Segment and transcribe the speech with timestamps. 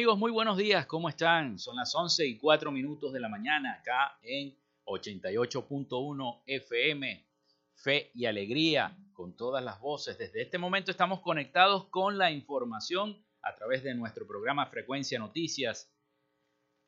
[0.00, 1.58] Amigos, muy buenos días, ¿cómo están?
[1.58, 4.56] Son las 11 y 4 minutos de la mañana acá en
[4.86, 7.28] 88.1 FM.
[7.74, 10.16] Fe y alegría con todas las voces.
[10.16, 15.92] Desde este momento estamos conectados con la información a través de nuestro programa Frecuencia Noticias.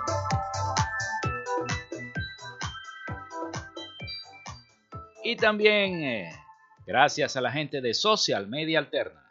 [5.31, 6.29] Y también eh,
[6.85, 9.30] gracias a la gente de Social Media Alterna.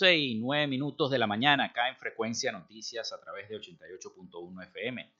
[0.00, 4.64] 11 y 9 minutos de la mañana acá en Frecuencia Noticias a través de 88.1
[4.68, 5.12] FM.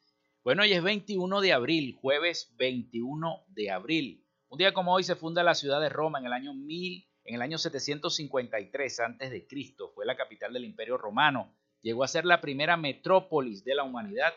[0.42, 4.24] Bueno, hoy es 21 de abril, jueves 21 de abril.
[4.48, 7.34] Un día como hoy se funda la ciudad de Roma en el año 1000, en
[7.34, 9.92] el año 753 antes de Cristo.
[9.94, 11.52] Fue la capital del Imperio Romano.
[11.82, 14.32] Llegó a ser la primera metrópolis de la humanidad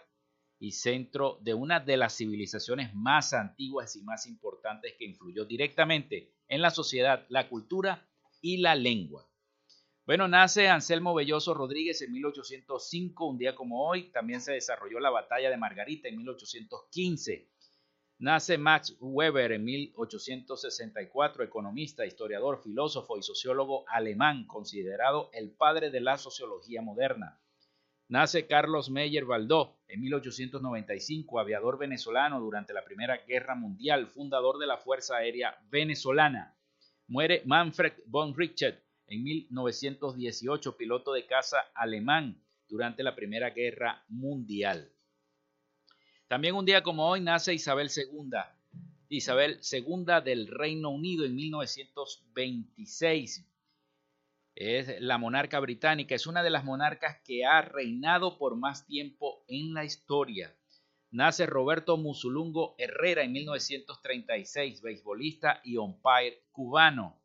[0.60, 6.34] y centro de una de las civilizaciones más antiguas y más importantes que influyó directamente
[6.50, 8.06] en la sociedad, la cultura
[8.42, 9.26] y la lengua.
[10.06, 14.12] Bueno, nace Anselmo Belloso Rodríguez en 1805, un día como hoy.
[14.12, 17.50] También se desarrolló la batalla de Margarita en 1815.
[18.20, 26.02] Nace Max Weber en 1864, economista, historiador, filósofo y sociólogo alemán, considerado el padre de
[26.02, 27.40] la sociología moderna.
[28.10, 34.68] Nace Carlos Meyer Baldó en 1895, aviador venezolano durante la Primera Guerra Mundial, fundador de
[34.68, 36.58] la Fuerza Aérea Venezolana.
[37.08, 44.92] Muere Manfred von Richthofen en 1918, piloto de caza alemán durante la Primera Guerra Mundial.
[46.28, 48.32] También un día como hoy nace Isabel II,
[49.10, 53.48] Isabel II del Reino Unido en 1926.
[54.56, 59.44] Es la monarca británica, es una de las monarcas que ha reinado por más tiempo
[59.48, 60.56] en la historia.
[61.12, 67.23] Nace Roberto Musulungo Herrera en 1936, beisbolista y umpire cubano.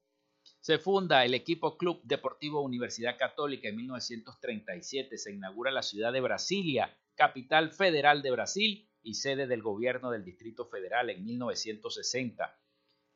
[0.61, 5.17] Se funda el equipo Club Deportivo Universidad Católica en 1937.
[5.17, 10.25] Se inaugura la ciudad de Brasilia, capital federal de Brasil y sede del gobierno del
[10.25, 12.59] Distrito Federal en 1960.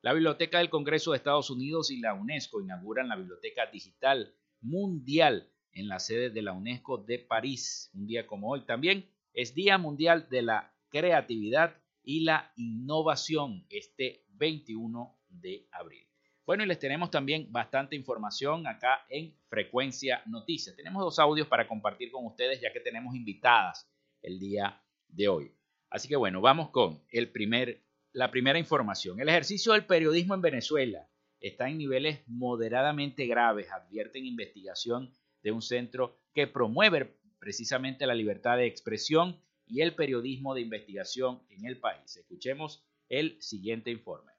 [0.03, 5.53] La Biblioteca del Congreso de Estados Unidos y la UNESCO inauguran la Biblioteca Digital Mundial
[5.73, 7.91] en la sede de la UNESCO de París.
[7.95, 14.25] Un día como hoy también es Día Mundial de la Creatividad y la Innovación este
[14.31, 16.12] 21 de abril.
[16.45, 20.75] Bueno, y les tenemos también bastante información acá en Frecuencia Noticias.
[20.75, 23.89] Tenemos dos audios para compartir con ustedes ya que tenemos invitadas
[24.23, 25.55] el día de hoy.
[25.89, 29.21] Así que bueno, vamos con el primer, la primera información.
[29.21, 31.09] El ejercicio del periodismo en Venezuela
[31.39, 35.13] está en niveles moderadamente graves, advierte en investigación
[35.45, 41.41] de un centro que promueve precisamente la libertad de expresión y el periodismo de investigación
[41.51, 42.17] en el país.
[42.17, 44.32] Escuchemos el siguiente informe.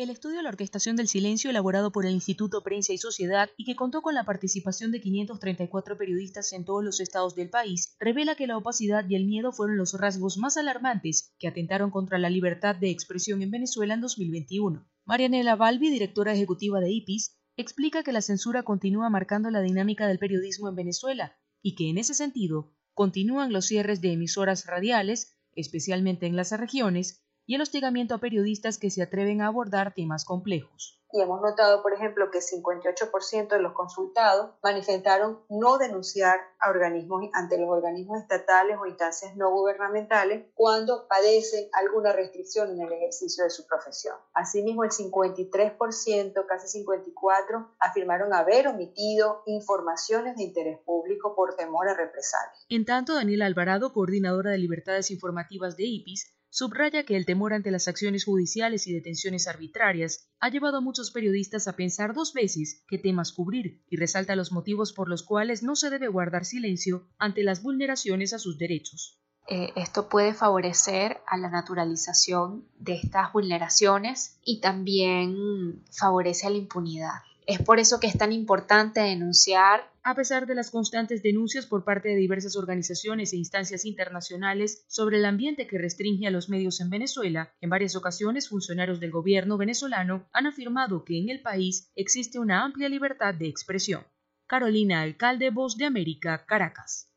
[0.00, 3.66] El estudio de la orquestación del silencio elaborado por el Instituto Prensa y Sociedad y
[3.66, 8.34] que contó con la participación de 534 periodistas en todos los estados del país revela
[8.34, 12.30] que la opacidad y el miedo fueron los rasgos más alarmantes que atentaron contra la
[12.30, 14.88] libertad de expresión en Venezuela en 2021.
[15.04, 20.18] Marianela Balbi, directora ejecutiva de IPIS, explica que la censura continúa marcando la dinámica del
[20.18, 26.24] periodismo en Venezuela y que en ese sentido continúan los cierres de emisoras radiales, especialmente
[26.24, 31.02] en las regiones, y el hostigamiento a periodistas que se atreven a abordar temas complejos.
[31.12, 37.24] Y hemos notado, por ejemplo, que 58% de los consultados manifestaron no denunciar a organismos
[37.32, 43.42] ante los organismos estatales o instancias no gubernamentales cuando padecen alguna restricción en el ejercicio
[43.42, 44.14] de su profesión.
[44.32, 51.94] Asimismo, el 53%, casi 54%, afirmaron haber omitido informaciones de interés público por temor a
[51.94, 52.64] represalias.
[52.68, 57.70] En tanto, Daniela Alvarado, coordinadora de libertades informativas de IPIS, subraya que el temor ante
[57.70, 62.84] las acciones judiciales y detenciones arbitrarias ha llevado a muchos periodistas a pensar dos veces
[62.88, 67.08] qué temas cubrir y resalta los motivos por los cuales no se debe guardar silencio
[67.18, 69.20] ante las vulneraciones a sus derechos.
[69.48, 76.58] Eh, esto puede favorecer a la naturalización de estas vulneraciones y también favorece a la
[76.58, 77.22] impunidad.
[77.50, 79.92] Es por eso que es tan importante denunciar.
[80.04, 85.16] A pesar de las constantes denuncias por parte de diversas organizaciones e instancias internacionales sobre
[85.16, 89.58] el ambiente que restringe a los medios en Venezuela, en varias ocasiones funcionarios del gobierno
[89.58, 94.06] venezolano han afirmado que en el país existe una amplia libertad de expresión.
[94.46, 97.10] Carolina Alcalde, Voz de América, Caracas.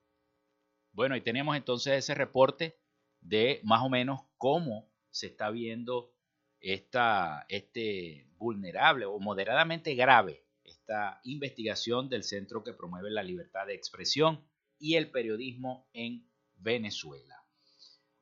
[0.94, 2.80] Bueno, y tenemos entonces ese reporte
[3.22, 6.12] de más o menos cómo se está viendo
[6.64, 13.76] esta, este vulnerable o moderadamente grave esta investigación del Centro que promueve la libertad de
[13.76, 14.44] expresión
[14.80, 17.44] y el periodismo en Venezuela.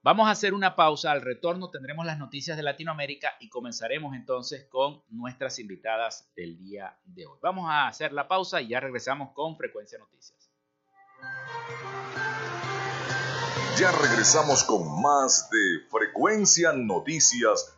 [0.03, 1.11] Vamos a hacer una pausa.
[1.11, 6.97] Al retorno tendremos las noticias de Latinoamérica y comenzaremos entonces con nuestras invitadas del día
[7.05, 7.37] de hoy.
[7.43, 10.49] Vamos a hacer la pausa y ya regresamos con Frecuencia Noticias.
[13.77, 17.77] Ya regresamos con más de Frecuencia Noticias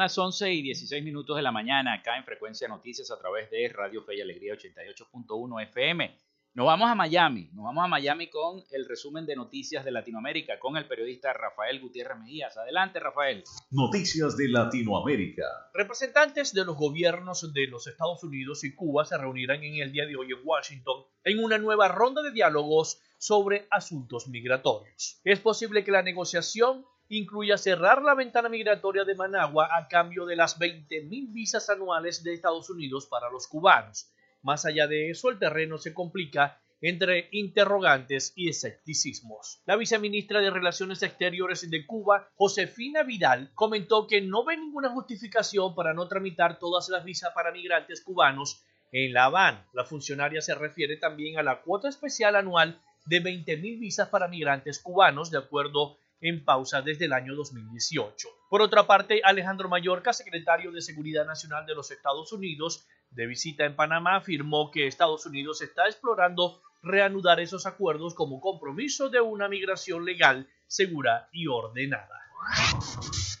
[0.00, 3.68] Las 11 y 16 minutos de la mañana acá en Frecuencia Noticias a través de
[3.68, 6.16] Radio Fe y Alegría 88.1 FM.
[6.54, 10.58] Nos vamos a Miami, nos vamos a Miami con el resumen de noticias de Latinoamérica
[10.58, 12.56] con el periodista Rafael Gutiérrez Mejías.
[12.56, 13.44] Adelante, Rafael.
[13.72, 15.44] Noticias de Latinoamérica.
[15.74, 20.06] Representantes de los gobiernos de los Estados Unidos y Cuba se reunirán en el día
[20.06, 25.20] de hoy en Washington en una nueva ronda de diálogos sobre asuntos migratorios.
[25.24, 30.36] Es posible que la negociación incluya cerrar la ventana migratoria de Managua a cambio de
[30.36, 34.12] las 20.000 visas anuales de Estados Unidos para los cubanos.
[34.42, 39.60] Más allá de eso, el terreno se complica entre interrogantes y escepticismos.
[39.66, 45.74] La viceministra de Relaciones Exteriores de Cuba, Josefina Vidal, comentó que no ve ninguna justificación
[45.74, 49.66] para no tramitar todas las visas para migrantes cubanos en La Habana.
[49.72, 54.78] La funcionaria se refiere también a la cuota especial anual de 20.000 visas para migrantes
[54.78, 58.28] cubanos, de acuerdo en pausa desde el año 2018.
[58.48, 63.64] Por otra parte, Alejandro Mayorca, secretario de Seguridad Nacional de los Estados Unidos, de visita
[63.64, 69.48] en Panamá, afirmó que Estados Unidos está explorando reanudar esos acuerdos como compromiso de una
[69.48, 72.20] migración legal, segura y ordenada.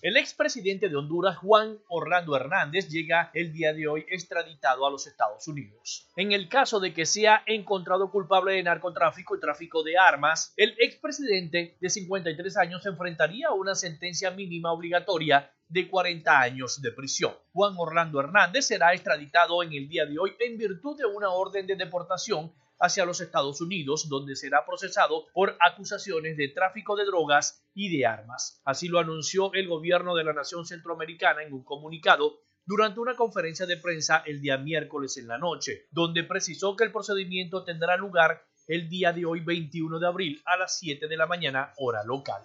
[0.02, 5.06] El expresidente de Honduras, Juan Orlando Hernández, llega el día de hoy extraditado a los
[5.06, 6.08] Estados Unidos.
[6.16, 10.74] En el caso de que sea encontrado culpable de narcotráfico y tráfico de armas, el
[10.78, 17.34] expresidente de 53 años enfrentaría una sentencia mínima obligatoria de 40 años de prisión.
[17.52, 21.66] Juan Orlando Hernández será extraditado en el día de hoy en virtud de una orden
[21.66, 27.62] de deportación hacia los Estados Unidos, donde será procesado por acusaciones de tráfico de drogas
[27.74, 28.60] y de armas.
[28.64, 33.66] Así lo anunció el gobierno de la nación centroamericana en un comunicado durante una conferencia
[33.66, 38.44] de prensa el día miércoles en la noche, donde precisó que el procedimiento tendrá lugar
[38.66, 42.42] el día de hoy 21 de abril a las 7 de la mañana hora local.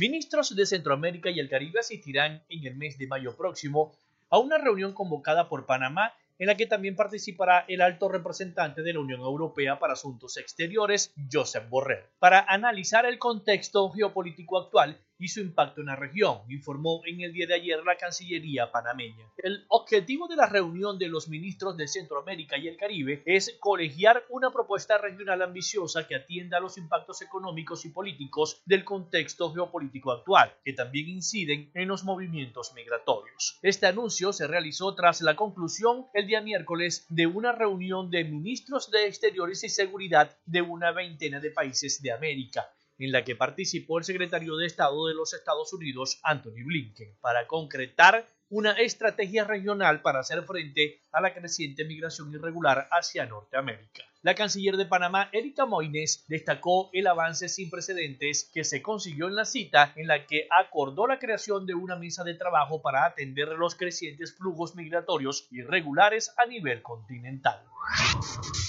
[0.00, 3.94] Ministros de Centroamérica y el Caribe asistirán en el mes de mayo próximo
[4.30, 8.92] a una reunión convocada por Panamá en la que también participará el alto representante de
[8.92, 14.98] la Unión Europea para Asuntos Exteriores, Josep Borrell, para analizar el contexto geopolítico actual
[15.28, 19.26] su impacto en la región, informó en el día de ayer la Cancillería panameña.
[19.36, 24.24] El objetivo de la reunión de los ministros de Centroamérica y el Caribe es colegiar
[24.28, 30.12] una propuesta regional ambiciosa que atienda a los impactos económicos y políticos del contexto geopolítico
[30.12, 33.58] actual, que también inciden en los movimientos migratorios.
[33.62, 38.90] Este anuncio se realizó tras la conclusión el día miércoles de una reunión de ministros
[38.90, 42.68] de Exteriores y Seguridad de una veintena de países de América
[43.04, 47.46] en la que participó el secretario de Estado de los Estados Unidos, Anthony Blinken, para
[47.46, 54.04] concretar una estrategia regional para hacer frente a la creciente migración irregular hacia Norteamérica.
[54.24, 59.34] La canciller de Panamá, Erika Moines, destacó el avance sin precedentes que se consiguió en
[59.34, 63.48] la cita en la que acordó la creación de una mesa de trabajo para atender
[63.48, 67.64] los crecientes flujos migratorios irregulares a nivel continental.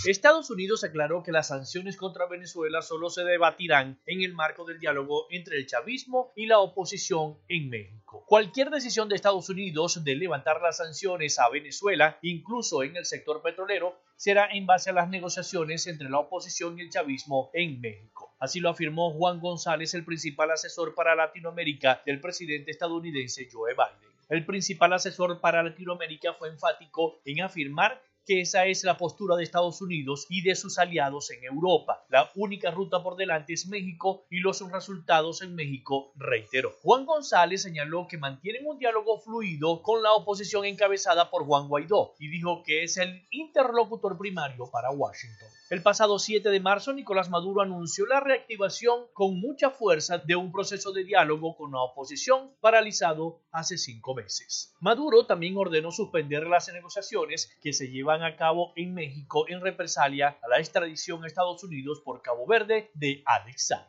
[0.07, 4.79] Estados Unidos aclaró que las sanciones contra Venezuela solo se debatirán en el marco del
[4.79, 8.25] diálogo entre el chavismo y la oposición en México.
[8.27, 13.41] Cualquier decisión de Estados Unidos de levantar las sanciones a Venezuela, incluso en el sector
[13.43, 15.42] petrolero, será en base a las negociaciones
[15.88, 18.33] entre la oposición y el chavismo en México.
[18.39, 24.13] Así lo afirmó Juan González, el principal asesor para Latinoamérica del presidente estadounidense Joe Biden.
[24.29, 29.43] El principal asesor para Latinoamérica fue enfático en afirmar que esa es la postura de
[29.43, 32.05] Estados Unidos y de sus aliados en Europa.
[32.09, 36.73] La única ruta por delante es México y los resultados en México, reiteró.
[36.81, 42.15] Juan González señaló que mantienen un diálogo fluido con la oposición encabezada por Juan Guaidó
[42.19, 45.49] y dijo que es el interlocutor primario para Washington.
[45.73, 50.51] El pasado 7 de marzo, Nicolás Maduro anunció la reactivación con mucha fuerza de un
[50.51, 54.75] proceso de diálogo con la oposición paralizado hace cinco meses.
[54.81, 60.37] Maduro también ordenó suspender las negociaciones que se llevan a cabo en México en represalia
[60.43, 63.87] a la extradición a Estados Unidos por Cabo Verde de Alexander.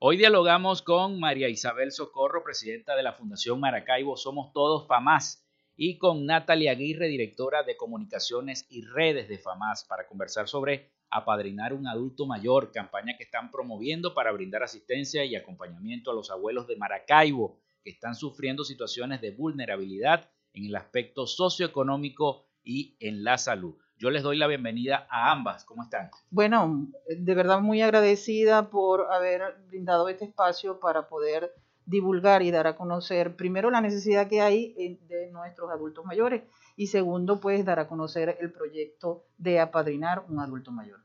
[0.05, 5.98] Hoy dialogamos con María Isabel Socorro, presidenta de la Fundación Maracaibo Somos Todos FAMAS, y
[5.98, 11.88] con Natalia Aguirre, directora de Comunicaciones y Redes de FAMAS, para conversar sobre apadrinar un
[11.88, 16.75] adulto mayor, campaña que están promoviendo para brindar asistencia y acompañamiento a los abuelos de
[16.75, 23.77] Maracaibo que están sufriendo situaciones de vulnerabilidad en el aspecto socioeconómico y en la salud.
[23.98, 25.64] Yo les doy la bienvenida a ambas.
[25.66, 26.10] ¿Cómo están?
[26.30, 31.54] Bueno, de verdad muy agradecida por haber brindado este espacio para poder
[31.86, 34.74] divulgar y dar a conocer primero la necesidad que hay
[35.08, 36.44] de nuestros adultos mayores
[36.76, 41.00] y segundo, pues dar a conocer el proyecto de apadrinar un adulto mayor.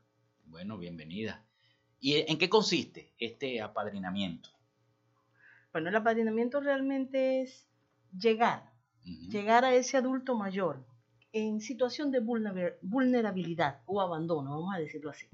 [0.45, 1.45] Bueno, bienvenida.
[1.99, 4.49] ¿Y en qué consiste este apadrinamiento?
[5.71, 7.67] Bueno, el apadrinamiento realmente es
[8.17, 8.71] llegar,
[9.03, 10.88] llegar a ese adulto mayor
[11.31, 15.27] en situación de vulnerabilidad o abandono, vamos a decirlo así.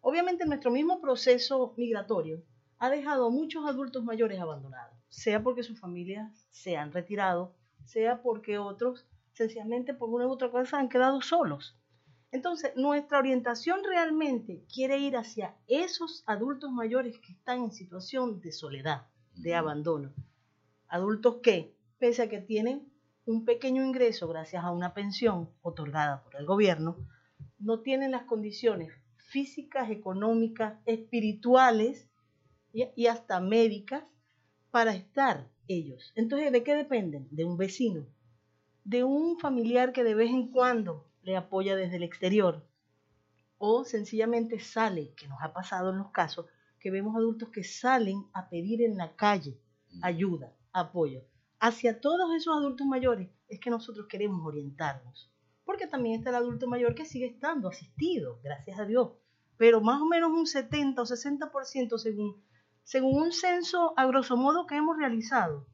[0.00, 2.42] Obviamente nuestro mismo proceso migratorio
[2.78, 7.54] ha dejado a muchos adultos mayores abandonados, sea porque sus familias se han retirado,
[7.84, 11.76] sea porque otros sencillamente por una u otra cosa han quedado solos.
[12.30, 18.52] Entonces, nuestra orientación realmente quiere ir hacia esos adultos mayores que están en situación de
[18.52, 20.12] soledad, de abandono.
[20.88, 22.87] Adultos que, pese a que tienen
[23.28, 26.96] un pequeño ingreso gracias a una pensión otorgada por el gobierno,
[27.58, 32.08] no tienen las condiciones físicas, económicas, espirituales
[32.72, 34.04] y, hasta médicas
[34.70, 36.10] para estar ellos.
[36.16, 37.28] Entonces, ¿de qué dependen?
[37.30, 38.06] De un vecino,
[38.84, 42.66] de un familiar que de vez en cuando le apoya desde el exterior
[43.58, 46.46] o sencillamente sale, que nos ha pasado en los casos,
[46.80, 49.60] que vemos adultos que salen a pedir en la calle
[50.00, 51.22] ayuda, apoyo
[51.60, 55.30] hacia todos esos adultos mayores es que nosotros queremos orientarnos.
[55.64, 59.12] Porque también está el adulto mayor que sigue estando asistido, gracias a Dios.
[59.56, 62.42] Pero más o menos un 70 o 60% según,
[62.84, 65.66] según un censo a grosso modo que hemos realizado.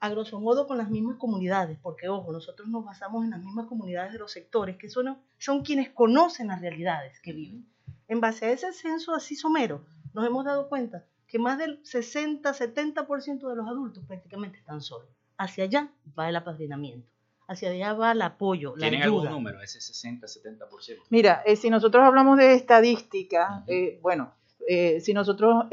[0.00, 3.66] A grosso modo con las mismas comunidades, porque ojo, nosotros nos basamos en las mismas
[3.66, 7.68] comunidades de los sectores, que son, son quienes conocen las realidades que viven.
[8.06, 13.48] En base a ese censo así somero, nos hemos dado cuenta que más del 60-70%
[13.48, 15.08] de los adultos prácticamente están solos.
[15.36, 17.08] Hacia allá va el apadrinamiento.
[17.46, 21.02] Hacia allá va el apoyo, la ¿Tienen algún número, ese 60-70%?
[21.10, 24.34] Mira, eh, si nosotros hablamos de estadística, eh, bueno,
[24.66, 25.64] eh, si nosotros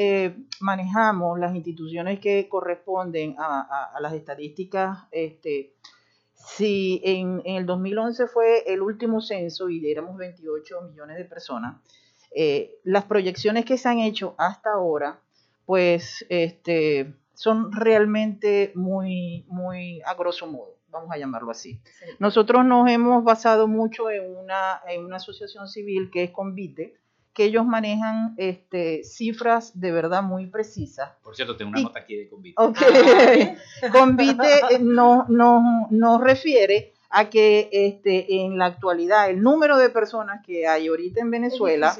[0.62, 5.74] manejamos las instituciones que corresponden a, las estadísticas, este,
[6.34, 11.82] si en, en, el 2011 fue el último censo y éramos 28 millones de personas,
[12.84, 15.20] las proyecciones que se han hecho hasta ahora
[15.66, 21.80] pues este, son realmente muy, muy a grosso modo, vamos a llamarlo así.
[22.20, 26.96] Nosotros nos hemos basado mucho en una, en una asociación civil que es Convite,
[27.34, 31.12] que ellos manejan este, cifras de verdad muy precisas.
[31.22, 32.56] Por cierto, tengo una nota aquí de Convite.
[33.92, 39.90] Convite eh, nos no, no refiere a que este, en la actualidad el número de
[39.90, 41.96] personas que hay ahorita en Venezuela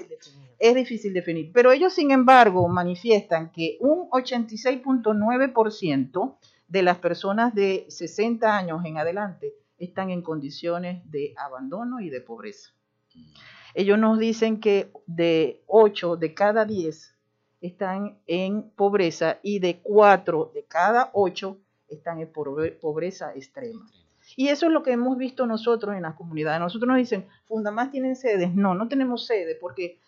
[0.60, 1.52] es difícil definir.
[1.54, 6.38] Pero ellos, sin embargo, manifiestan que un 86.9%
[6.68, 12.22] de las personas de 60 años en adelante están en condiciones de abandono y de
[12.22, 12.72] pobreza.
[13.74, 17.14] Ellos nos dicen que de 8 de cada 10
[17.62, 21.58] están en pobreza y de 4 de cada 8
[21.90, 23.86] están en pobreza extrema.
[24.36, 26.60] Y eso es lo que hemos visto nosotros en las comunidades.
[26.60, 28.54] Nosotros nos dicen, Fundamás tienen sedes.
[28.56, 30.00] No, no tenemos sede porque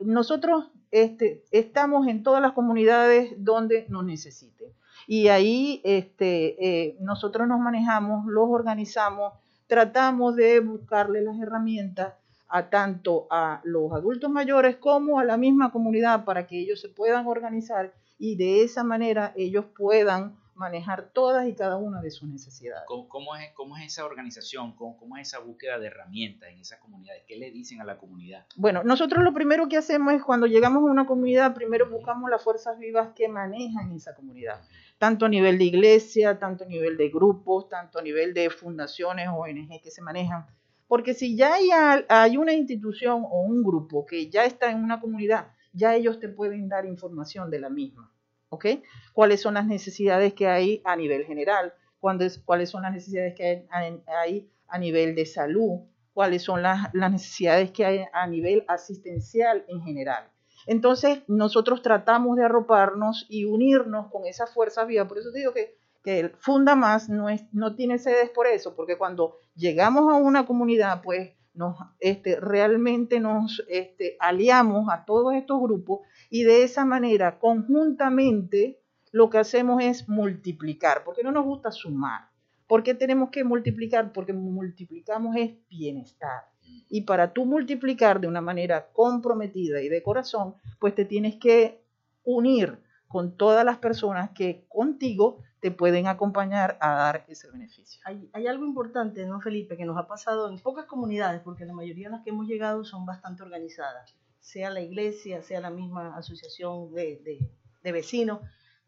[0.00, 4.68] nosotros este, estamos en todas las comunidades donde nos necesiten.
[5.06, 9.32] Y ahí este, eh, nosotros nos manejamos, los organizamos,
[9.66, 12.14] tratamos de buscarle las herramientas
[12.48, 16.90] a tanto a los adultos mayores como a la misma comunidad para que ellos se
[16.90, 22.28] puedan organizar y de esa manera ellos puedan manejar todas y cada una de sus
[22.28, 22.84] necesidades.
[22.86, 24.74] ¿Cómo, es, cómo es esa organización?
[24.76, 27.24] ¿Cómo, ¿Cómo, es esa búsqueda de herramientas en esas comunidades?
[27.26, 28.46] ¿Qué le dicen a la comunidad?
[28.56, 32.42] Bueno, nosotros lo primero que hacemos es cuando llegamos a una comunidad, primero buscamos las
[32.42, 34.60] fuerzas vivas que manejan esa comunidad,
[34.98, 39.28] tanto a nivel de iglesia, tanto a nivel de grupos, tanto a nivel de fundaciones,
[39.28, 40.46] ONG que se manejan.
[40.86, 41.70] Porque si ya hay,
[42.08, 46.28] hay una institución o un grupo que ya está en una comunidad, ya ellos te
[46.28, 48.11] pueden dar información de la misma
[48.52, 48.66] ¿ok?
[49.14, 51.72] ¿Cuáles son las necesidades que hay a nivel general?
[51.98, 53.66] ¿Cuáles son las necesidades que
[54.06, 55.80] hay a nivel de salud?
[56.12, 60.28] ¿Cuáles son las, necesidades que hay a nivel asistencial en general?
[60.66, 65.08] Entonces, nosotros tratamos de arroparnos y unirnos con esa fuerza viva.
[65.08, 69.38] Por eso te digo que, que Funda Más no tiene sedes por eso, porque cuando
[69.54, 76.00] llegamos a una comunidad, pues nos, este, realmente nos este, aliamos a todos estos grupos
[76.30, 82.30] y de esa manera, conjuntamente, lo que hacemos es multiplicar, porque no nos gusta sumar.
[82.66, 84.12] ¿Por qué tenemos que multiplicar?
[84.12, 86.44] Porque multiplicamos es bienestar.
[86.88, 91.82] Y para tú multiplicar de una manera comprometida y de corazón, pues te tienes que
[92.24, 98.02] unir con todas las personas que contigo te pueden acompañar a dar ese beneficio.
[98.04, 99.76] Hay, algo importante, ¿no, Felipe?
[99.76, 102.84] Que nos ha pasado en pocas comunidades, porque la mayoría de las que hemos llegado
[102.84, 107.48] son bastante organizadas sea la iglesia, sea la misma asociación de,
[107.84, 108.40] vecinos,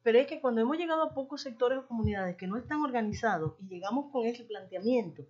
[0.02, 3.54] pero es que cuando hemos llegado a pocos sectores o comunidades que no están organizados
[3.60, 5.24] y llegamos con ese planteamiento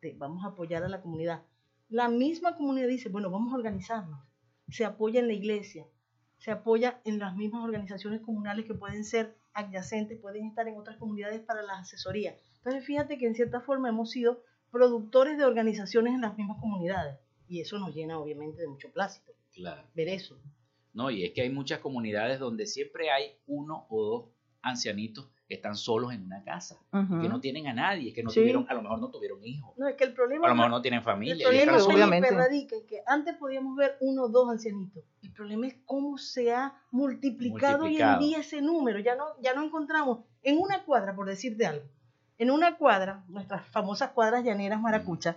[0.00, 1.42] de vamos a apoyar a la comunidad,
[1.90, 4.24] la misma comunidad dice, bueno, vamos a organizarnos,
[4.70, 5.86] se apoya en la iglesia,
[6.38, 10.96] se apoya en las mismas organizaciones comunales que pueden ser adyacentes, pueden estar en otras
[10.98, 12.36] comunidades para la asesoría.
[12.58, 17.18] Entonces fíjate que en cierta forma hemos sido productores de organizaciones en las mismas comunidades
[17.48, 19.32] y eso nos llena obviamente de mucho plástico
[19.94, 20.38] ver eso.
[20.92, 24.24] No, y es que hay muchas comunidades donde siempre hay uno o dos
[24.62, 28.66] ancianitos que están solos en una casa, que no tienen a nadie, que no tuvieron,
[28.68, 29.74] a lo mejor no tuvieron hijos.
[29.76, 30.46] No, es que el problema.
[30.46, 31.34] A lo mejor no tienen familia.
[31.34, 32.30] El problema obviamente.
[32.30, 35.04] radica en que antes podíamos ver uno o dos ancianitos.
[35.22, 38.98] El problema es cómo se ha multiplicado, hoy en día ese número.
[38.98, 41.84] Ya no, ya no encontramos en una cuadra, por decirte algo,
[42.38, 45.36] en una cuadra, nuestras famosas cuadras llaneras maracuchas,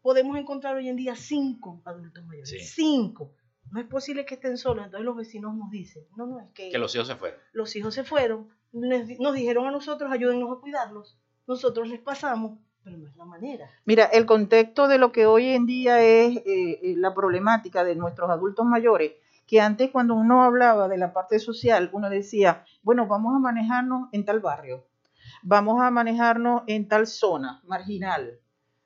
[0.00, 2.72] podemos encontrar hoy en día cinco adultos mayores.
[2.72, 3.32] Cinco.
[3.70, 4.84] No es posible que estén solos.
[4.84, 6.70] Entonces los vecinos nos dicen, no, no, es que...
[6.70, 7.40] Que los hijos se fueron.
[7.52, 8.48] Los hijos se fueron.
[8.74, 11.16] Nos dijeron a nosotros, ayúdennos a cuidarlos.
[11.46, 13.68] Nosotros les pasamos, pero no es la manera.
[13.84, 16.44] Mira, el contexto de lo que hoy en día es eh,
[16.82, 19.12] eh, la problemática de nuestros adultos mayores,
[19.46, 24.08] que antes cuando uno hablaba de la parte social, uno decía, bueno, vamos a manejarnos
[24.10, 24.84] en tal barrio,
[25.42, 28.40] vamos a manejarnos en tal zona marginal,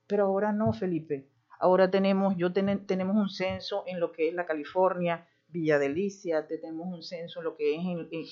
[0.07, 1.29] pero ahora no, Felipe.
[1.61, 6.87] Ahora tenemos, yo tenemos un censo en lo que es la California, Villa Delicia, tenemos
[6.89, 7.83] un censo en lo que es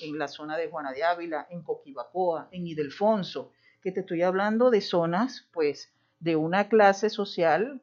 [0.03, 3.51] en, la zona de Juana de Ávila, en Coquibacoa, en Idelfonso,
[3.81, 7.81] que te estoy hablando de zonas, pues, de una clase social,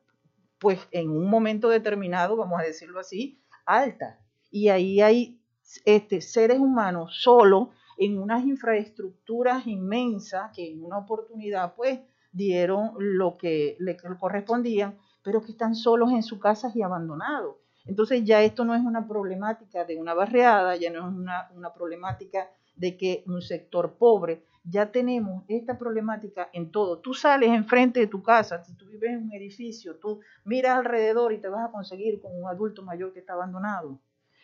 [0.59, 4.21] pues, en un momento determinado, vamos a decirlo así, alta.
[4.51, 5.41] Y ahí hay
[5.85, 11.99] este, seres humanos solo en unas infraestructuras inmensas que en una oportunidad, pues,
[12.31, 17.57] dieron lo que le correspondían, pero que están solos en sus casas y abandonados.
[17.87, 21.73] Entonces ya esto no es una problemática de una barriada, ya no es una, una
[21.73, 26.99] problemática de que un sector pobre, ya tenemos esta problemática en todo.
[26.99, 31.33] Tú sales enfrente de tu casa, si tú vives en un edificio, tú miras alrededor
[31.33, 34.01] y te vas a conseguir con un adulto mayor que está abandonado.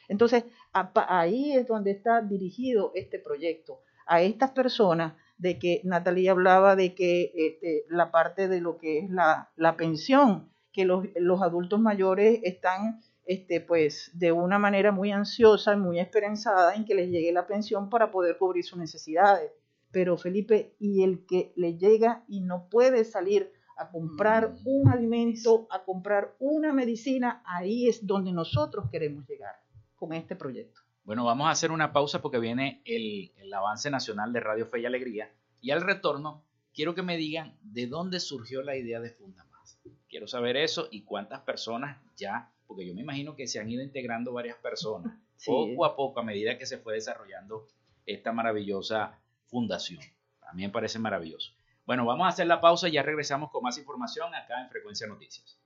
[0.09, 6.75] Entonces, ahí es donde está dirigido este proyecto, a estas personas de que Natalia hablaba
[6.75, 11.07] de que este, la parte de lo que es la, pensión, que los,
[11.43, 16.97] adultos mayores están este, pues, de una manera muy ansiosa y muy esperanzada en que
[16.97, 19.53] les llegue la pensión para poder cubrir sus necesidades.
[19.93, 24.59] Pero Felipe, y el que le llega y no puede salir a comprar mm.
[24.65, 29.55] un alimento, a comprar una medicina, ahí es donde nosotros queremos llegar
[29.95, 30.81] con este proyecto.
[31.05, 34.87] Bueno, vamos a hacer una pausa porque viene el, avance nacional de Radio Fe y
[34.87, 35.33] Alegría.
[35.61, 36.43] Y al retorno,
[36.75, 39.79] quiero que me digan de dónde surgió la idea de Funda Más.
[40.09, 43.83] Quiero saber eso y cuántas personas ya, porque yo me imagino que se han ido
[43.83, 47.67] integrando varias personas poco a poco a medida que se fue desarrollando
[48.07, 49.99] esta maravillosa fundación.
[50.43, 51.51] A mí me parece maravilloso.
[51.85, 55.09] Bueno, vamos a hacer la pausa y ya regresamos con más información acá en Frecuencia
[55.09, 55.59] Noticias.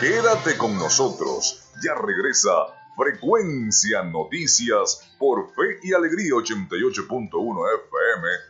[0.00, 1.70] Quédate con nosotros.
[1.84, 2.50] Ya regresa
[2.96, 8.49] Frecuencia Noticias por Fe y Alegría 88.1 FM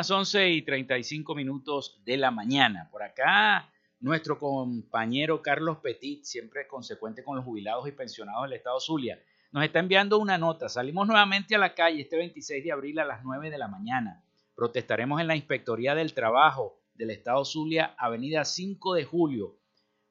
[0.00, 2.88] Las 11 y 35 minutos de la mañana.
[2.90, 8.80] Por acá, nuestro compañero Carlos Petit, siempre consecuente con los jubilados y pensionados del Estado
[8.80, 10.70] Zulia, nos está enviando una nota.
[10.70, 14.24] Salimos nuevamente a la calle este 26 de abril a las 9 de la mañana.
[14.54, 19.58] Protestaremos en la Inspectoría del Trabajo del Estado Zulia, Avenida 5 de Julio.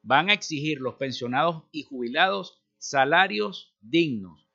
[0.02, 4.49] Van a exigir los pensionados y jubilados salarios dignos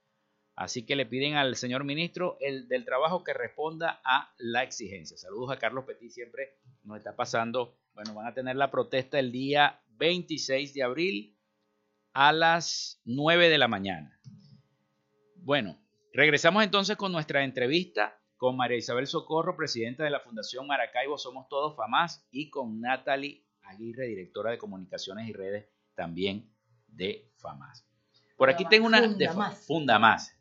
[0.56, 5.18] Así que le piden al señor ministro el, del Trabajo que responda a la exigencia.
[5.18, 7.78] Saludos a Carlos Petit, siempre nos está pasando.
[7.94, 11.38] Bueno, van a tener la protesta el día 26 de abril
[12.14, 14.18] a las 9 de la mañana.
[15.36, 15.78] Bueno,
[16.14, 21.48] regresamos entonces con nuestra entrevista con María Isabel Socorro, presidenta de la Fundación Maracaibo Somos
[21.50, 26.50] Todos FAMAS, y con Natalie Aguirre, directora de Comunicaciones y Redes también
[26.88, 27.86] de FAMAS.
[28.38, 29.02] Por aquí tengo una...
[29.02, 29.30] de
[29.66, 30.36] Funda más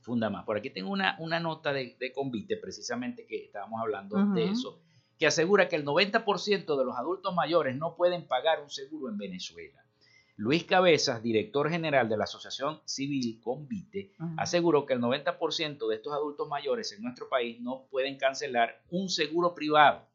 [0.00, 0.44] Funda más.
[0.44, 4.80] Por aquí tengo una, una nota de, de, Convite, precisamente que estábamos hablando de eso,
[5.18, 9.18] que asegura que el 90% de los adultos mayores no pueden pagar un seguro en
[9.18, 9.82] Venezuela.
[10.36, 16.12] Luis Cabezas, director general de la Asociación Civil Convite, aseguró que el 90% de estos
[16.12, 20.06] adultos mayores en nuestro país no pueden cancelar un seguro privado.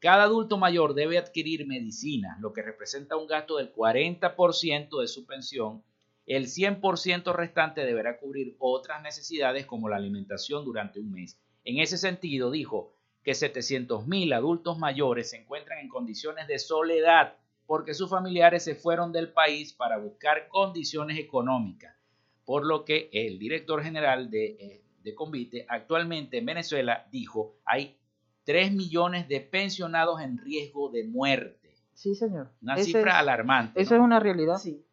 [0.00, 5.24] Cada adulto mayor debe adquirir medicina, lo que representa un gasto del 40% de su
[5.26, 5.82] pensión
[6.26, 11.38] el 100% restante deberá cubrir otras necesidades como la alimentación durante un mes.
[11.64, 17.34] En ese sentido, dijo que 700.000 adultos mayores se encuentran en condiciones de soledad
[17.66, 21.96] porque sus familiares se fueron del país para buscar condiciones económicas,
[22.44, 27.96] por lo que el director general de, eh, de Convite actualmente en Venezuela dijo hay
[28.44, 31.74] 3 millones de pensionados en riesgo de muerte.
[31.94, 32.52] Sí, señor.
[32.62, 33.80] Una cifra alarmante.
[33.80, 34.58] Eso es una realidad.
[34.58, 34.85] Sí.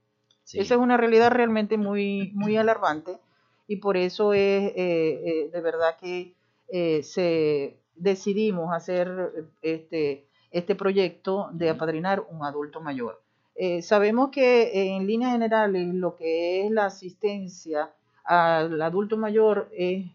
[0.51, 3.17] Esa es una realidad realmente muy, muy alarmante
[3.67, 6.36] y por eso es eh, eh, de verdad que
[6.67, 13.21] eh, se decidimos hacer este, este proyecto de apadrinar un adulto mayor.
[13.82, 17.91] sabemos que en líneas generales lo que es la asistencia
[18.25, 20.06] al adulto mayor es,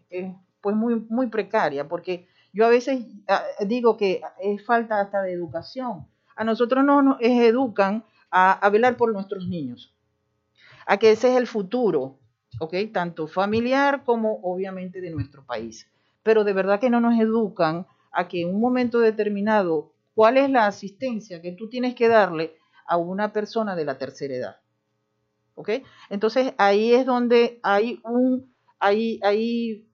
[0.61, 5.31] pues muy, muy precaria, porque yo a veces ah, digo que es falta hasta de
[5.31, 6.05] educación.
[6.35, 9.93] A nosotros no nos educan a velar por nuestros niños
[10.89, 12.17] a que ese es el futuro,
[12.59, 12.73] ¿ok?
[12.91, 15.87] Tanto familiar como obviamente de nuestro país.
[16.23, 20.49] Pero de verdad que no nos educan a que en un momento determinado, ¿cuál es
[20.49, 22.55] la asistencia que tú tienes que darle
[22.87, 24.57] a una persona de la tercera edad?
[25.53, 25.69] ¿Ok?
[26.09, 29.87] Entonces ahí es donde hay un, ahí, ahí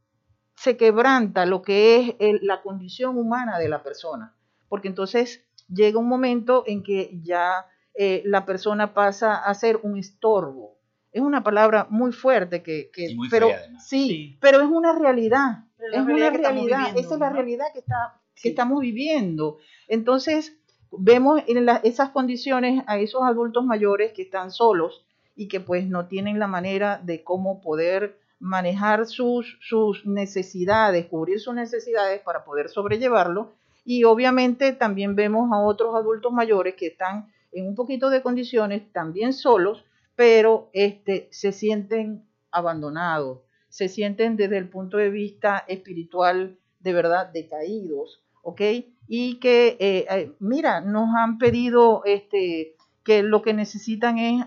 [0.56, 4.34] se quebranta lo que es la condición humana de la persona,
[4.70, 9.98] porque entonces llega un momento en que ya eh, la persona pasa a ser un
[9.98, 10.75] estorbo,
[11.16, 12.92] es una palabra muy fuerte que,
[13.32, 13.48] pero
[13.80, 18.50] sí, pero es una realidad, es una realidad, esa es la realidad que está que
[18.50, 19.58] estamos viviendo.
[19.88, 20.58] Entonces,
[20.92, 25.06] vemos en esas condiciones a esos adultos mayores que están solos
[25.38, 31.40] y que pues no tienen la manera de cómo poder manejar sus, sus necesidades, cubrir
[31.40, 33.54] sus necesidades para poder sobrellevarlo.
[33.86, 38.92] Y obviamente también vemos a otros adultos mayores que están en un poquito de condiciones
[38.92, 46.58] también solos, pero este, se sienten abandonados, se sienten desde el punto de vista espiritual
[46.80, 48.62] de verdad decaídos, ¿ok?
[49.08, 54.46] Y que, eh, eh, mira, nos han pedido este, que lo que necesitan es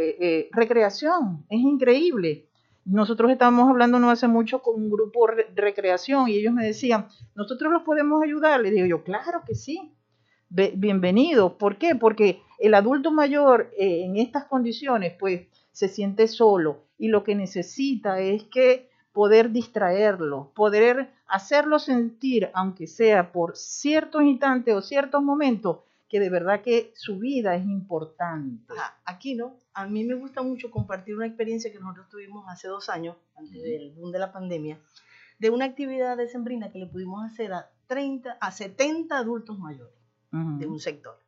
[0.00, 2.46] eh, recreación, es increíble.
[2.84, 7.08] Nosotros estábamos hablando no hace mucho con un grupo de recreación y ellos me decían,
[7.34, 8.60] nosotros los podemos ayudar.
[8.60, 9.92] Les digo yo, claro que sí,
[10.48, 11.58] bienvenido.
[11.58, 11.94] ¿Por qué?
[11.94, 17.34] Porque el adulto mayor eh, en estas condiciones, pues se siente solo y lo que
[17.34, 25.22] necesita es que poder distraerlo, poder hacerlo sentir, aunque sea por ciertos instantes o ciertos
[25.22, 28.72] momentos, que de verdad que su vida es importante.
[29.04, 32.88] aquí no, a mí me gusta mucho compartir una experiencia que nosotros tuvimos hace dos
[32.88, 34.80] años, antes del boom de la pandemia,
[35.38, 39.97] de una actividad de sembrina que le pudimos hacer a 30, a 70 adultos mayores
[40.30, 41.18] de un sector.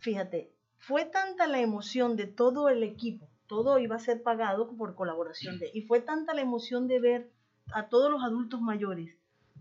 [0.00, 4.94] Fíjate, fue tanta la emoción de todo el equipo, todo iba a ser pagado por
[4.94, 7.30] colaboración de, y fue tanta la emoción de ver
[7.72, 9.16] a todos los adultos mayores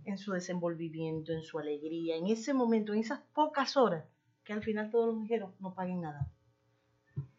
[0.05, 4.05] en su desenvolvimiento, en su alegría, en ese momento, en esas pocas horas,
[4.43, 6.27] que al final todos los dijeron, no paguen nada.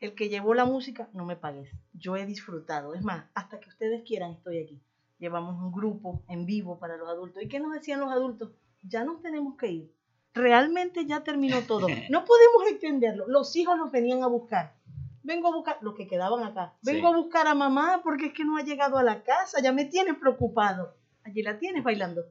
[0.00, 1.70] El que llevó la música, no me pagues.
[1.92, 2.94] Yo he disfrutado.
[2.94, 4.80] Es más, hasta que ustedes quieran, estoy aquí.
[5.18, 7.42] Llevamos un grupo en vivo para los adultos.
[7.42, 8.52] ¿Y qué nos decían los adultos?
[8.82, 9.94] Ya nos tenemos que ir.
[10.34, 11.86] Realmente ya terminó todo.
[12.10, 13.26] No podemos entenderlo.
[13.28, 14.74] Los hijos nos venían a buscar.
[15.22, 16.74] Vengo a buscar los que quedaban acá.
[16.82, 19.62] Vengo a buscar a mamá porque es que no ha llegado a la casa.
[19.62, 20.94] Ya me tiene preocupado.
[21.24, 22.24] Allí la tienes bailando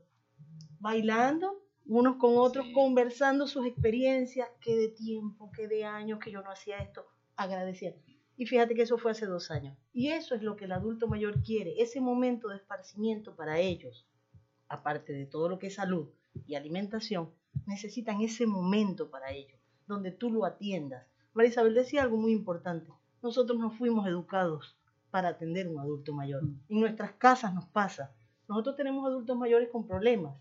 [0.83, 6.41] bailando unos con otros, conversando sus experiencias, que de tiempo, que de años que yo
[6.41, 7.05] no hacía esto,
[7.37, 7.99] agradeciendo.
[8.35, 9.77] Y fíjate que eso fue hace dos años.
[9.93, 14.05] Y eso es lo que el adulto mayor quiere, ese momento de esparcimiento para ellos,
[14.67, 16.09] aparte de todo lo que es salud
[16.47, 17.31] y alimentación,
[17.65, 21.05] necesitan ese momento para ellos, donde tú lo atiendas.
[21.33, 22.91] María Isabel decía algo muy importante.
[23.21, 24.77] Nosotros no fuimos educados
[25.11, 26.43] para atender a un adulto mayor.
[26.69, 28.11] En nuestras casas nos pasa.
[28.47, 30.35] Nosotros tenemos adultos mayores con problemas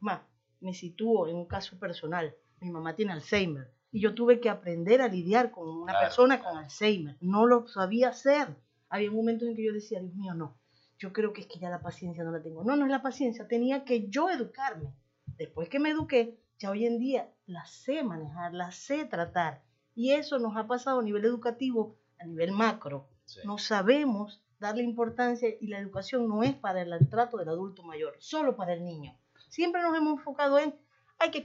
[0.00, 0.20] más,
[0.60, 2.34] me sitúo en un caso personal.
[2.60, 6.56] Mi mamá tiene Alzheimer y yo tuve que aprender a lidiar con una persona con
[6.56, 7.16] Alzheimer.
[7.20, 8.56] No lo sabía hacer.
[8.88, 10.58] Había momentos en que yo decía, Dios mío, no.
[10.98, 12.62] Yo creo que es que ya la paciencia no la tengo.
[12.64, 13.48] No, no es la paciencia.
[13.48, 14.92] Tenía que yo educarme.
[15.42, 19.60] Después que me eduqué, ya hoy en día la sé manejar, la sé tratar.
[19.92, 23.08] Y eso nos ha pasado a nivel educativo, a nivel macro.
[23.44, 28.14] No sabemos darle importancia y la educación no es para el trato del adulto mayor,
[28.20, 29.18] solo para el niño.
[29.48, 30.76] Siempre nos hemos enfocado en,
[31.18, 31.42] hay que,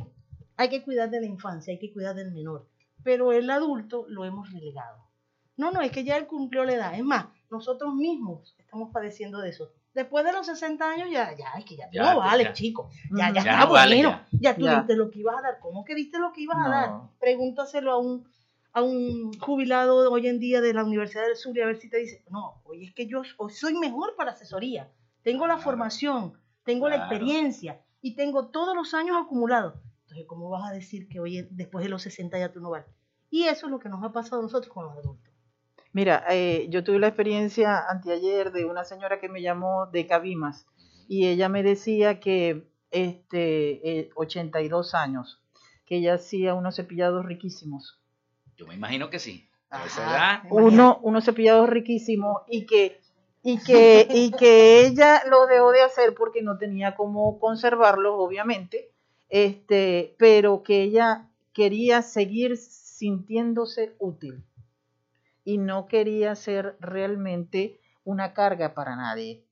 [0.57, 2.69] hay que cuidar de la infancia, hay que cuidar del menor,
[3.01, 5.07] pero el adulto lo hemos relegado.
[5.55, 6.93] No, no, es que ya él cumplió la edad.
[6.93, 9.73] Es más, nosotros mismos estamos padeciendo de eso.
[9.97, 12.87] Después de los 60 años ya, ya, es que ya, no vale, chico.
[13.17, 14.21] Ya, ya, está bueno.
[14.31, 14.55] ya.
[14.55, 15.59] tú viste lo que ibas a dar.
[15.59, 16.91] ¿Cómo que viste lo que ibas a dar?
[17.19, 18.29] Pregúntaselo a un,
[18.73, 21.89] a un jubilado hoy en día de la Universidad del Sur y a ver si
[21.89, 24.87] te dice, no, oye, es que yo soy mejor para asesoría.
[25.23, 29.73] Tengo la formación, tengo la experiencia y tengo todos los años acumulados.
[30.03, 32.87] Entonces, ¿cómo vas a decir que hoy, después de los 60 ya tú no vales?
[33.31, 35.26] Y eso es lo que nos ha pasado a nosotros con los adultos.
[35.97, 40.67] Mira, eh, yo tuve la experiencia anteayer de una señora que me llamó de Cabimas
[41.07, 45.41] y ella me decía que este 82 eh, años,
[45.87, 47.99] que ella hacía unos cepillados riquísimos.
[48.57, 49.49] Yo me imagino que sí.
[50.51, 53.01] Uno, unos cepillados riquísimos y que
[53.41, 58.91] y que, y que ella lo dejó de hacer porque no tenía cómo conservarlos, obviamente,
[59.29, 64.43] este, pero que ella quería seguir sintiéndose útil
[65.47, 69.45] y no quería ser realmente una carga para nadie.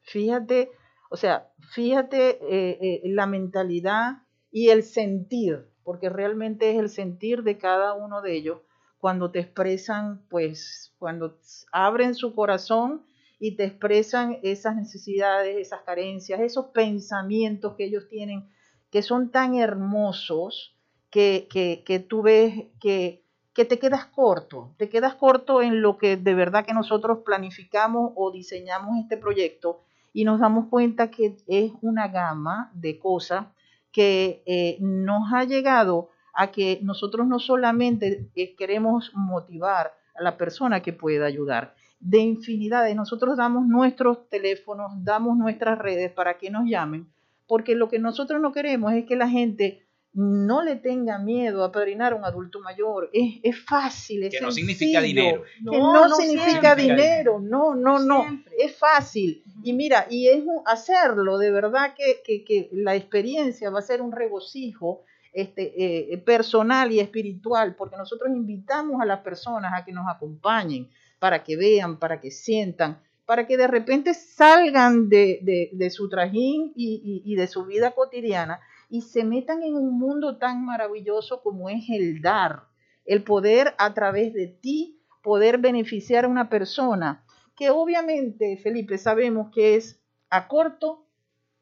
[0.00, 0.70] Fíjate,
[1.10, 7.42] o sea, fíjate eh, eh, la mentalidad y el sentir, porque realmente es el sentir
[7.42, 8.60] de cada uno de ellos
[8.96, 11.38] cuando te expresan, pues, cuando
[11.70, 13.04] abren su corazón
[13.38, 18.48] y te expresan esas necesidades, esas carencias, esos pensamientos que ellos tienen,
[18.90, 20.78] que son tan hermosos
[21.10, 23.25] que, que, tú ves que,
[23.56, 28.12] que te quedas corto, te quedas corto en lo que de verdad que nosotros planificamos
[28.14, 29.80] o diseñamos este proyecto
[30.12, 33.46] y nos damos cuenta que es una gama de cosas
[33.90, 40.36] que eh, nos ha llegado a que nosotros no solamente eh, queremos motivar a la
[40.36, 42.94] persona que pueda ayudar, de infinidades.
[42.94, 47.10] Nosotros damos nuestros teléfonos, damos nuestras redes para que nos llamen,
[47.46, 49.85] porque lo que nosotros no queremos es que la gente
[50.16, 53.10] no le tenga miedo a padrinar a un adulto mayor.
[53.12, 55.42] Es, es fácil, es Que no significa dinero.
[55.42, 57.38] que no, significa dinero.
[57.38, 58.42] No, no, no.
[58.58, 59.42] Es fácil.
[59.62, 64.00] Y mira, y es hacerlo, de verdad que, que, que, la experiencia va a ser
[64.00, 65.02] un regocijo
[65.34, 70.88] este, eh, personal y espiritual, porque nosotros invitamos a las personas a que nos acompañen
[71.18, 77.34] para que vean, para que sientan, para que de repente salgan de, su trajín y,
[77.34, 82.20] de su vida cotidiana y se metan en un mundo tan maravilloso como es el
[82.20, 82.64] dar,
[83.04, 87.24] el poder a través de ti poder beneficiar a una persona
[87.56, 91.06] que obviamente, Felipe, sabemos que es a corto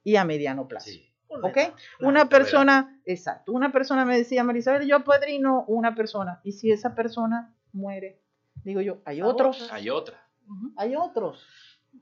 [0.02, 0.90] y a mediano plazo.
[1.42, 1.58] ¿Ok?
[2.00, 6.94] una persona, exacto, una persona me decía, Marisabel, yo padrino una persona, y si esa
[6.94, 8.20] persona muere,
[8.62, 9.68] digo yo, hay otros.
[9.72, 10.20] Hay otras.
[10.76, 11.44] Hay otros.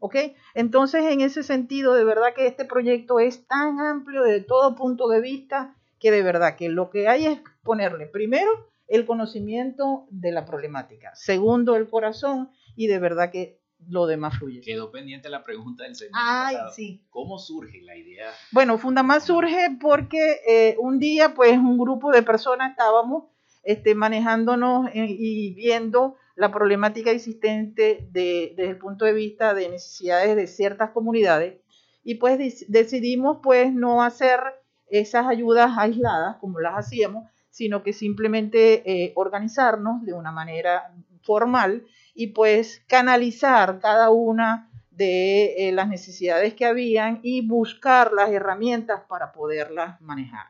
[0.00, 0.16] ¿Ok?
[0.54, 5.08] Entonces, en ese sentido, de verdad que este proyecto es tan amplio de todo punto
[5.08, 8.50] de vista que de verdad que lo que hay es ponerle primero
[8.88, 14.60] el conocimiento de la problemática, segundo el corazón y de verdad que lo demás fluye.
[14.60, 17.04] Quedó pendiente la pregunta del segmento Ay, sí.
[17.10, 18.30] ¿Cómo surge la idea?
[18.50, 23.24] Bueno, Fundamás surge porque eh, un día, pues, un grupo de personas estábamos
[23.62, 30.48] este, manejándonos y viendo la problemática existente desde el punto de vista de necesidades de
[30.48, 31.60] ciertas comunidades
[32.02, 34.40] y pues decidimos pues no hacer
[34.88, 41.84] esas ayudas aisladas como las hacíamos, sino que simplemente eh, organizarnos de una manera formal
[42.12, 49.02] y pues canalizar cada una de eh, las necesidades que habían y buscar las herramientas
[49.08, 50.46] para poderlas manejar.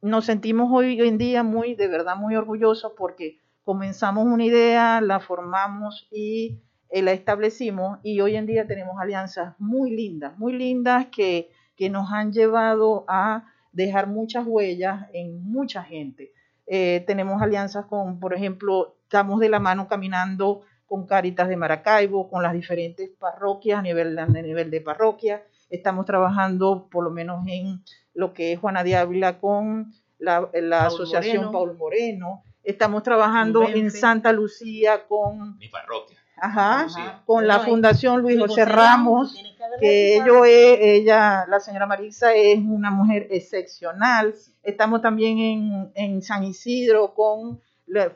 [0.00, 5.20] Nos sentimos hoy en día muy, de verdad, muy orgullosos porque comenzamos una idea, la
[5.20, 6.60] formamos y
[6.90, 11.90] eh, la establecimos y hoy en día tenemos alianzas muy lindas, muy lindas que, que
[11.90, 16.32] nos han llevado a dejar muchas huellas en mucha gente.
[16.66, 22.30] Eh, tenemos alianzas con, por ejemplo, estamos de la mano caminando con Caritas de Maracaibo,
[22.30, 25.42] con las diferentes parroquias a nivel, a nivel de parroquia.
[25.70, 30.48] Estamos trabajando por lo menos en lo que es Juana de Ávila con la,
[30.86, 32.44] Asociación Paul Moreno.
[32.64, 35.58] Estamos trabajando en Santa Lucía con...
[35.58, 36.18] Mi parroquia.
[36.36, 36.88] Ajá,
[37.24, 39.36] con la Fundación Luis José Ramos,
[39.80, 44.34] que ello es, ella, la señora Marisa es una mujer excepcional.
[44.62, 47.60] Estamos también en, en San Isidro con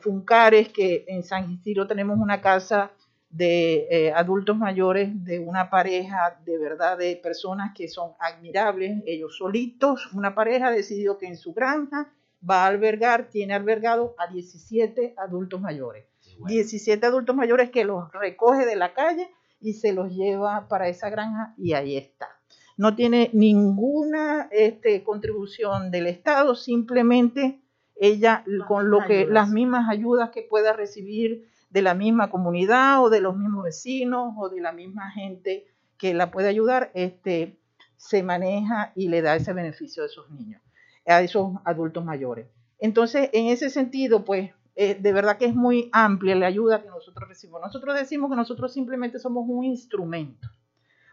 [0.01, 2.91] Funcares, que en San Isidro tenemos una casa
[3.29, 9.37] de eh, adultos mayores de una pareja de verdad de personas que son admirables, ellos
[9.37, 12.11] solitos, una pareja decidió que en su granja
[12.47, 16.05] va a albergar, tiene albergado a 17 adultos mayores.
[16.45, 19.29] 17 adultos mayores que los recoge de la calle
[19.59, 22.29] y se los lleva para esa granja y ahí está.
[22.77, 27.59] No tiene ninguna este, contribución del Estado, simplemente
[27.95, 33.09] ella con lo que las mismas ayudas que pueda recibir de la misma comunidad o
[33.09, 35.67] de los mismos vecinos o de la misma gente
[35.97, 37.59] que la puede ayudar, este,
[37.97, 40.61] se maneja y le da ese beneficio a esos niños,
[41.09, 42.47] a esos adultos mayores.
[42.79, 46.89] Entonces, en ese sentido, pues, eh, de verdad que es muy amplia la ayuda que
[46.89, 47.61] nosotros recibimos.
[47.61, 50.47] Nosotros decimos que nosotros simplemente somos un instrumento,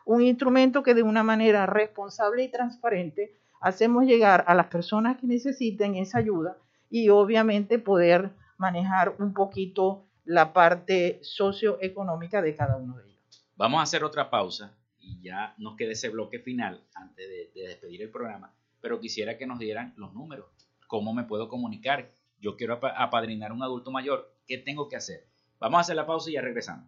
[0.05, 5.27] un instrumento que de una manera responsable y transparente hacemos llegar a las personas que
[5.27, 6.57] necesiten esa ayuda
[6.89, 13.47] y obviamente poder manejar un poquito la parte socioeconómica de cada uno de ellos.
[13.57, 18.03] Vamos a hacer otra pausa y ya nos queda ese bloque final antes de, despedir
[18.03, 18.53] el programa,
[18.87, 20.47] pero quisiera que nos dieran los números,
[20.87, 22.13] cómo me puedo comunicar.
[22.39, 25.27] Yo quiero apadrinar a un adulto mayor, ¿qué tengo que hacer?
[25.59, 26.87] Vamos a hacer la pausa y ya regresamos.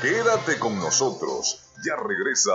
[0.00, 1.70] Quédate con nosotros.
[1.84, 2.54] Ya regresa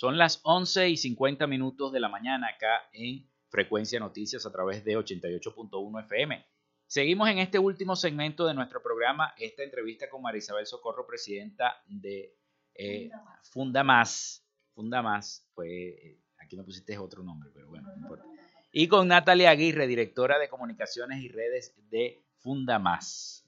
[0.00, 4.82] Son las 11 y 50 minutos de la mañana acá en Frecuencia Noticias a través
[4.82, 6.42] de 88.1 FM.
[6.86, 12.34] Seguimos en este último segmento de nuestro programa, esta entrevista con Marisabel Socorro, presidenta de
[12.76, 13.10] eh,
[13.42, 14.42] Funda Más.
[14.74, 18.24] Funda Más, fue, eh, aquí me pusiste otro nombre, pero bueno, no importa.
[18.72, 23.44] Y con Natalia Aguirre, directora de comunicaciones y redes de Funda Más.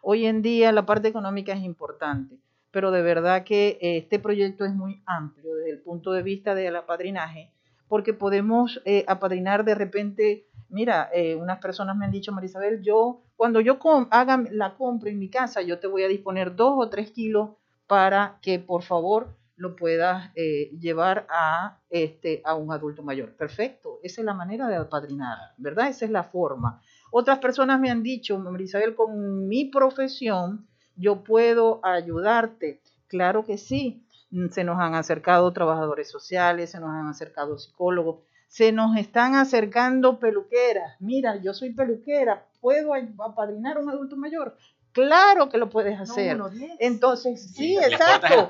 [0.03, 2.39] Hoy en día la parte económica es importante
[2.73, 6.55] pero de verdad que eh, este proyecto es muy amplio desde el punto de vista
[6.57, 7.53] del apadrinaje,
[7.87, 13.23] porque podemos eh, apadrinar de repente, mira, eh, unas personas me han dicho, Marisabel, yo
[13.37, 13.79] cuando yo
[14.11, 17.51] haga la compra en mi casa, yo te voy a disponer dos o tres kilos
[17.87, 23.37] para que por favor lo puedas llevar a, este, a un adulto mayor.
[23.37, 25.89] Perfecto, esa es la manera de apadrinar, ¿verdad?
[25.89, 26.81] Esa es la forma.
[27.15, 32.81] Otras personas me han dicho, Marisabel, con mi profesión, yo puedo ayudarte.
[33.07, 34.03] Claro que sí,
[34.51, 40.19] se nos han acercado trabajadores sociales, se nos han acercado psicólogos, se nos están acercando
[40.19, 40.97] peluqueras.
[41.01, 44.57] Mira, yo soy peluquera, ¿puedo apadrinar a un adulto mayor?
[44.93, 46.41] Claro que lo puedes hacer.
[46.79, 48.49] Entonces, sí, exacto.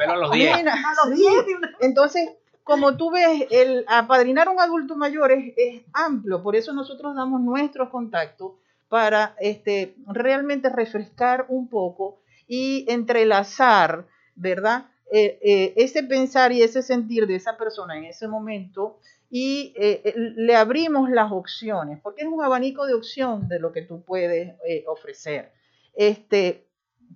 [1.81, 2.31] Entonces,
[2.65, 7.41] como tú ves, el apadrinar a un adulto mayor es, amplio, por eso nosotros damos
[7.41, 8.53] nuestros contactos
[8.89, 14.87] para este, realmente refrescar un poco y entrelazar, ¿verdad?
[15.11, 18.99] Eh, eh, ese pensar y ese sentir de esa persona en ese momento
[19.29, 23.83] y eh, le abrimos las opciones, porque es un abanico de opción de lo que
[23.83, 24.55] tú puedes
[24.87, 25.53] ofrecer.
[25.95, 26.67] Este,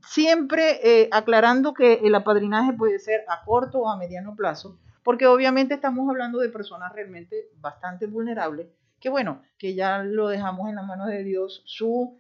[0.07, 5.75] siempre aclarando que el apadrinaje puede ser a corto o a mediano plazo, porque obviamente
[5.75, 8.67] estamos hablando de personas realmente bastante vulnerables,
[8.99, 12.19] que bueno, que ya lo dejamos en la mano de Dios su,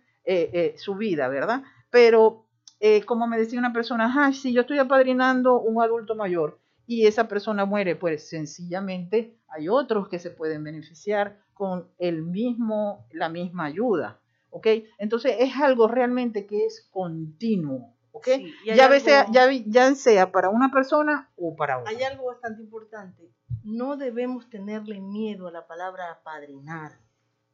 [0.76, 1.64] su vida, ¿verdad?
[1.90, 2.46] Pero
[2.78, 7.06] eh, como me decía una persona, ah, si yo estoy apadrinando un adulto mayor y
[7.06, 13.28] esa persona muere, pues sencillamente hay otros que se pueden beneficiar con el mismo, la
[13.28, 14.20] misma ayuda.
[14.50, 14.68] ¿Ok?
[14.98, 17.95] Entonces es algo realmente que es continuo.
[18.16, 18.28] ¿Ok?
[18.64, 21.90] ya, sea, ya, ya sea para una persona o para otra.
[21.90, 23.30] Hay algo bastante importante.
[23.62, 26.98] No debemos tenerle miedo a la palabra apadrinar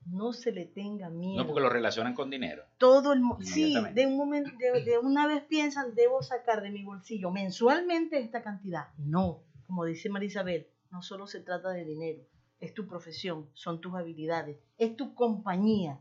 [0.06, 1.42] no se le tenga miedo.
[1.42, 2.64] No, porque lo relacionan con dinero.
[2.78, 7.30] Todo el sí, de un momento, de, una vez piensan, debo sacar de mi bolsillo
[7.30, 8.88] mensualmente esta cantidad.
[8.98, 12.22] No, como dice Marisabel, no solo se trata de dinero,
[12.60, 16.00] es tu profesión, son tus habilidades, es tu compañía.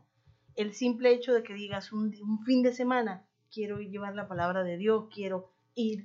[0.54, 2.12] El simple hecho de que digas un,
[2.44, 6.04] fin de semana, quiero ir llevar la palabra de Dios, quiero ir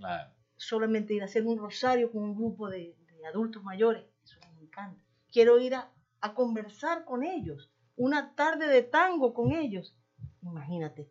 [0.58, 2.96] solamente ir a hacer un rosario con un grupo de,
[3.28, 5.02] adultos mayores, eso me encanta.
[5.32, 5.92] Quiero ir a,
[6.22, 9.94] a conversar con ellos una tarde de tango con ellos.
[10.44, 11.10] Imagínate.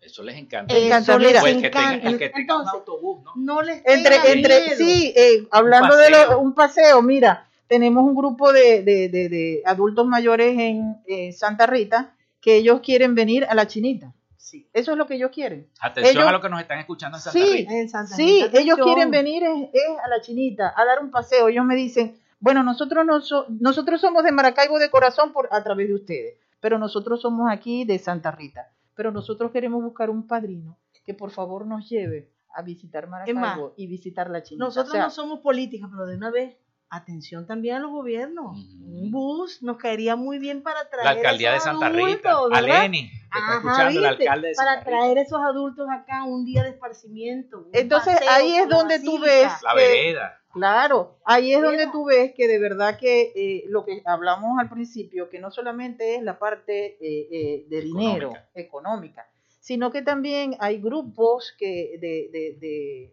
[0.00, 0.74] Eso les encanta.
[0.74, 2.18] Eso les encanta.
[2.18, 3.32] Que autobús, ¿no?
[3.36, 8.82] No les entre, entre, Sí, eh, hablando de un paseo, mira, tenemos un grupo de,
[8.82, 14.12] de, de, adultos mayores en Santa Rita que ellos quieren venir a la chinita.
[14.44, 14.68] Sí.
[14.74, 15.70] Eso es lo que ellos quieren.
[15.80, 17.72] Atención a lo que nos están escuchando en Santa Rita.
[17.72, 21.48] En Santa sí, ellos quieren venir a la chinita a dar un paseo.
[21.48, 23.22] Ellos me dicen, bueno, nosotros, no
[23.58, 27.86] nosotros somos de Maracaibo de corazón por, a través de ustedes, pero nosotros somos aquí
[27.86, 28.70] de Santa Rita.
[28.94, 30.76] Pero nosotros queremos buscar un padrino
[31.06, 34.66] que por favor nos lleve a visitar Maracaibo y visitar la China.
[34.66, 36.54] Nosotros no somos políticos, pero de una vez,
[36.96, 38.56] atención también a los gobiernos.
[38.80, 41.04] Un bus nos caería muy bien para traer.
[41.04, 45.40] La alcaldía de Santa Rita, a Lenny, está escuchando el alcalde de Para traer esos
[45.40, 47.68] adultos acá un día de esparcimiento.
[47.72, 49.52] Entonces ahí es donde tú ves.
[49.62, 54.00] La vereda Claro, ahí es donde tú ves que de verdad que eh, lo que
[54.04, 59.28] hablamos al principio, que no solamente es la parte eh, eh, de dinero, económica,
[59.64, 61.96] sino que también hay grupos que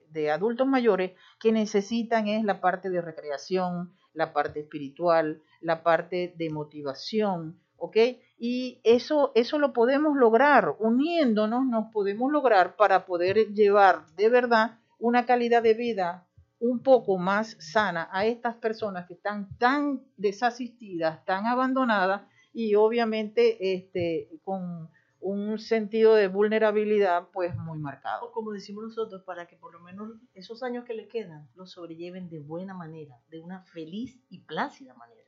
[0.09, 6.33] de, adultos mayores que necesitan es la parte de recreación, la parte espiritual, la parte
[6.35, 7.95] de motivación, ¿ok?
[8.37, 14.77] Y eso, eso lo podemos lograr, uniéndonos nos podemos lograr para poder llevar de verdad
[14.99, 16.27] una calidad de vida
[16.59, 23.73] un poco más sana a estas personas que están tan desasistidas, tan abandonadas y obviamente
[23.73, 24.89] este, con
[25.21, 28.31] un sentido de vulnerabilidad pues muy marcado.
[28.31, 32.29] como decimos nosotros, para que por lo menos esos años que le quedan los sobrelleven
[32.29, 35.21] de buena manera, de una feliz y plácida manera.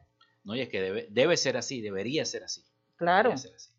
[0.43, 2.63] No, y es que debe, debe ser así, debería ser así.
[2.95, 3.33] Claro,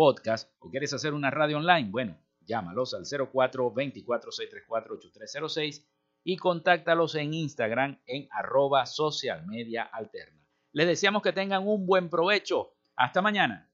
[0.00, 5.86] podcast o quieres hacer una radio online, bueno, llámalos al 04 24 634 8306
[6.24, 9.44] y contáctalos en Instagram en arroba social.
[10.72, 12.72] Les deseamos que tengan un buen provecho.
[12.96, 13.69] Hasta mañana.